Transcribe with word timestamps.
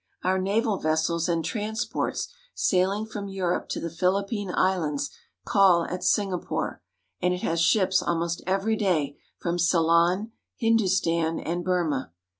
Our 0.23 0.39
naval 0.39 0.79
vessels 0.79 1.29
and 1.29 1.45
transports 1.45 2.33
sailing 2.55 3.05
from 3.05 3.27
Europe 3.27 3.69
to 3.69 3.79
the 3.79 3.91
Philippine 3.91 4.49
Islands 4.51 5.11
call 5.45 5.85
at 5.85 6.03
Singapore, 6.03 6.81
and 7.21 7.35
it 7.35 7.43
has 7.43 7.61
ships 7.61 8.01
almost 8.01 8.41
every 8.47 8.75
day 8.75 9.19
from 9.37 9.59
Ceylon, 9.59 10.31
Hindustan, 10.57 11.37
and 11.39 11.63
Burma. 11.63 12.13